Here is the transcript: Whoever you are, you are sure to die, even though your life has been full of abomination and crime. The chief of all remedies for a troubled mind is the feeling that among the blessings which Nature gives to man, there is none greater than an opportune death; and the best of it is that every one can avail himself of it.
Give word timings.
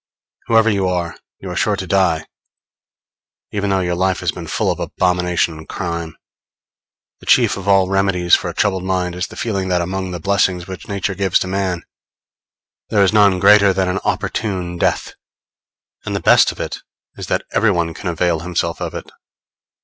Whoever 0.47 0.67
you 0.67 0.87
are, 0.87 1.15
you 1.41 1.51
are 1.51 1.55
sure 1.55 1.75
to 1.75 1.85
die, 1.85 2.25
even 3.51 3.69
though 3.69 3.81
your 3.81 3.93
life 3.93 4.19
has 4.21 4.31
been 4.31 4.47
full 4.47 4.71
of 4.71 4.79
abomination 4.79 5.55
and 5.59 5.69
crime. 5.69 6.17
The 7.19 7.27
chief 7.27 7.55
of 7.55 7.67
all 7.67 7.87
remedies 7.87 8.33
for 8.33 8.49
a 8.49 8.53
troubled 8.55 8.83
mind 8.83 9.13
is 9.13 9.27
the 9.27 9.35
feeling 9.35 9.67
that 9.67 9.79
among 9.79 10.09
the 10.09 10.19
blessings 10.19 10.65
which 10.65 10.87
Nature 10.87 11.13
gives 11.13 11.37
to 11.41 11.47
man, 11.47 11.83
there 12.89 13.03
is 13.03 13.13
none 13.13 13.39
greater 13.39 13.73
than 13.73 13.87
an 13.89 13.99
opportune 14.03 14.79
death; 14.79 15.13
and 16.03 16.15
the 16.15 16.19
best 16.19 16.51
of 16.51 16.59
it 16.59 16.79
is 17.15 17.27
that 17.27 17.45
every 17.53 17.69
one 17.69 17.93
can 17.93 18.07
avail 18.09 18.39
himself 18.39 18.81
of 18.81 18.95
it. 18.95 19.07